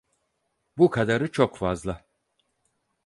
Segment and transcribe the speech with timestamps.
[0.77, 2.03] Bu kadarı çok fazla.